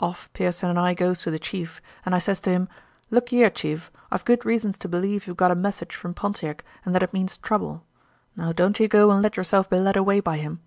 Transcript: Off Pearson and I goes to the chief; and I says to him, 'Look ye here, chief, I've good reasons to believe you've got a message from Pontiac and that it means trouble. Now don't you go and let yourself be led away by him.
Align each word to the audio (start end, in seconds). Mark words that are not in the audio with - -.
Off 0.00 0.28
Pearson 0.32 0.68
and 0.68 0.76
I 0.76 0.92
goes 0.92 1.22
to 1.22 1.30
the 1.30 1.38
chief; 1.38 1.80
and 2.04 2.12
I 2.12 2.18
says 2.18 2.40
to 2.40 2.50
him, 2.50 2.68
'Look 3.12 3.30
ye 3.30 3.38
here, 3.38 3.50
chief, 3.50 3.92
I've 4.10 4.24
good 4.24 4.44
reasons 4.44 4.76
to 4.78 4.88
believe 4.88 5.28
you've 5.28 5.36
got 5.36 5.52
a 5.52 5.54
message 5.54 5.94
from 5.94 6.14
Pontiac 6.14 6.64
and 6.84 6.96
that 6.96 7.02
it 7.04 7.12
means 7.14 7.36
trouble. 7.36 7.84
Now 8.34 8.50
don't 8.50 8.80
you 8.80 8.88
go 8.88 9.12
and 9.12 9.22
let 9.22 9.36
yourself 9.36 9.70
be 9.70 9.78
led 9.78 9.96
away 9.96 10.18
by 10.18 10.38
him. 10.38 10.58